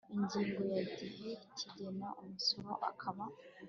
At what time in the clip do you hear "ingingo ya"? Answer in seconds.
0.15-0.79